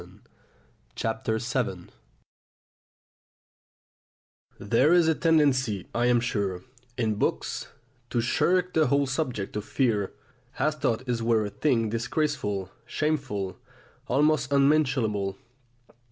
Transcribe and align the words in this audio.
VII 0.01 0.07
FEARS 1.23 1.55
OF 1.55 1.65
BOYHOOD 1.67 1.91
There 4.57 4.93
is 4.93 5.07
a 5.07 5.13
tendency, 5.13 5.85
I 5.93 6.07
am 6.07 6.19
sure, 6.19 6.63
in 6.97 7.13
books, 7.19 7.67
to 8.09 8.19
shirk 8.19 8.73
the 8.73 8.87
whole 8.87 9.05
subject 9.05 9.55
of 9.55 9.63
fear, 9.63 10.11
as 10.57 10.77
though 10.77 10.93
it 11.05 11.21
were 11.21 11.45
a 11.45 11.51
thing 11.51 11.91
disgraceful, 11.91 12.71
shameful, 12.87 13.59
almost 14.07 14.51
unmentionable. 14.51 15.37